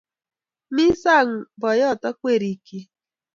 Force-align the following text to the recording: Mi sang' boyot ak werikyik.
Mi 0.73 0.85
sang' 1.01 1.37
boyot 1.59 2.01
ak 2.09 2.17
werikyik. 2.23 2.89